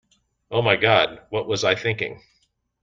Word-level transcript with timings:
Oh 0.49 0.63
my 0.63 0.77
God, 0.77 1.21
what 1.29 1.47
was 1.47 1.63
I 1.63 1.75
thinking? 1.75 2.23